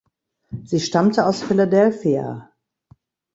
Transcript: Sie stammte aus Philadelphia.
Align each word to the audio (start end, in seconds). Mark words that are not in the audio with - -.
Sie 0.65 0.79
stammte 0.79 1.27
aus 1.27 1.43
Philadelphia. 1.43 2.49